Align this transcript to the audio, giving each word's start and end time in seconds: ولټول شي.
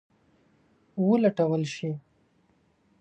ولټول 1.07 1.63
شي. 1.73 1.89